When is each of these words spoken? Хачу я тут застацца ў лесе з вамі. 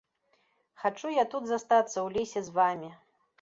Хачу 0.83 1.11
я 1.15 1.25
тут 1.33 1.43
застацца 1.49 1.93
ў 1.93 2.17
лесе 2.17 2.45
з 2.49 2.57
вамі. 2.57 2.91